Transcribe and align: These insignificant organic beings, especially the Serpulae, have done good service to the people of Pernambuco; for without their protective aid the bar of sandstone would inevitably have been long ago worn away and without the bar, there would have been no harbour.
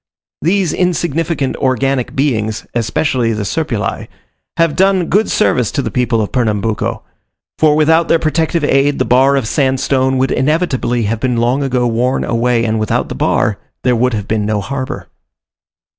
These 0.41 0.73
insignificant 0.73 1.55
organic 1.57 2.15
beings, 2.15 2.65
especially 2.73 3.33
the 3.33 3.45
Serpulae, 3.45 4.07
have 4.57 4.75
done 4.75 5.05
good 5.09 5.29
service 5.29 5.71
to 5.73 5.83
the 5.83 5.91
people 5.91 6.21
of 6.21 6.31
Pernambuco; 6.31 7.03
for 7.59 7.75
without 7.75 8.07
their 8.07 8.17
protective 8.17 8.63
aid 8.63 8.97
the 8.97 9.05
bar 9.05 9.35
of 9.35 9.47
sandstone 9.47 10.17
would 10.17 10.31
inevitably 10.31 11.03
have 11.03 11.19
been 11.19 11.37
long 11.37 11.61
ago 11.61 11.85
worn 11.85 12.23
away 12.23 12.65
and 12.65 12.79
without 12.79 13.09
the 13.09 13.13
bar, 13.13 13.59
there 13.83 13.95
would 13.95 14.15
have 14.15 14.27
been 14.27 14.43
no 14.43 14.59
harbour. 14.59 15.07